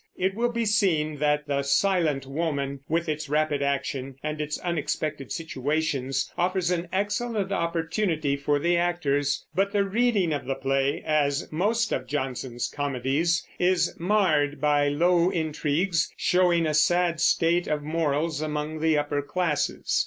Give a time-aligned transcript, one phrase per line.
[0.17, 5.31] It will be seen that the Silent Woman, with its rapid action and its unexpected
[5.31, 11.43] situations, offers an excellent opportunity for the actors; but the reading of the play, as
[11.43, 17.83] of most of Jonson's comedies, is marred by low intrigues showing a sad state of
[17.83, 19.99] morals among the upper classes.